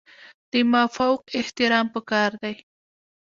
د 0.51 0.53
مافوق 0.71 1.21
احترام 1.39 1.85
پکار 1.93 2.31
دی 2.41 2.55